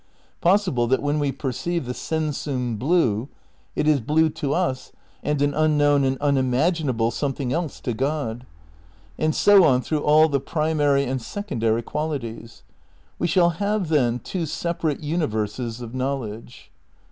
Possible 0.41 0.87
that 0.87 1.03
when 1.03 1.19
we 1.19 1.31
perceive 1.31 1.85
the 1.85 1.93
sensum 1.93 2.79
blue 2.79 3.29
it 3.75 3.87
is 3.87 3.99
blue 4.01 4.31
to 4.31 4.51
us 4.51 4.91
and 5.21 5.43
an 5.43 5.53
unknown 5.53 6.03
and 6.03 6.17
unimaginable 6.19 7.11
something 7.11 7.53
else 7.53 7.79
to 7.81 7.93
God. 7.93 8.47
And 9.19 9.35
so 9.35 9.63
on 9.63 9.83
through 9.83 10.01
all 10.01 10.27
the 10.27 10.39
primary 10.39 11.03
and 11.03 11.21
secondary 11.21 11.83
qualities. 11.83 12.63
We 13.19 13.27
shall 13.27 13.51
have 13.61 13.89
then 13.89 14.17
two 14.17 14.47
separate 14.47 15.01
universes 15.01 15.81
of 15.81 15.93
knowledge. 15.93 16.71